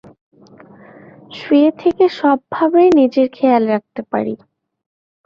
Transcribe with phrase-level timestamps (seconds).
[1.37, 4.33] শুয়ে থেকে সব ভাবেই নিজের খেয়াল রাখতে পারি।